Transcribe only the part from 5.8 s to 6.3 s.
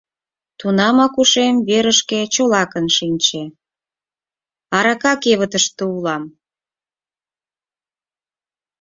улам!